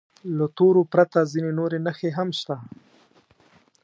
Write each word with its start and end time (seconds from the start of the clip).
له 0.37 0.45
تورو 0.57 0.81
پرته 0.93 1.19
ځینې 1.31 1.51
نورې 1.59 1.77
نښې 1.85 2.09
هم 2.17 2.29
شته. 2.39 2.55